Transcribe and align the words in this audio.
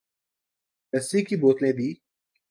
لسی 0.93 1.19
کی 1.27 1.35
بوتلیں 1.41 1.73
دی۔ 1.77 1.89